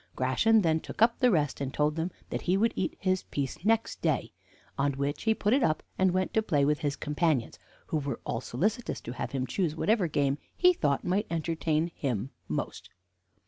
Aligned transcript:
Gratian 0.15 0.61
then 0.61 0.79
took 0.79 0.99
up 0.99 1.19
the 1.19 1.29
rest, 1.29 1.61
and 1.61 1.71
told 1.71 1.95
them 1.95 2.09
that 2.31 2.41
he 2.41 2.57
would 2.57 2.73
eat 2.75 2.97
his 2.99 3.21
piece 3.21 3.63
next 3.63 4.01
day; 4.01 4.31
on 4.75 4.93
which 4.93 5.25
he 5.25 5.35
put 5.35 5.53
it 5.53 5.61
up, 5.61 5.83
and 5.95 6.09
went 6.09 6.33
to 6.33 6.41
play 6.41 6.65
with 6.65 6.79
his 6.79 6.95
companions, 6.95 7.59
who 7.85 7.97
were 7.97 8.19
all 8.25 8.41
solicitous 8.41 8.99
to 9.01 9.11
have 9.11 9.31
him 9.33 9.45
choose 9.45 9.75
whatever 9.75 10.07
game 10.07 10.39
he 10.57 10.73
thought 10.73 11.03
might 11.03 11.27
entertain 11.29 11.91
him 11.93 12.31
most. 12.47 12.89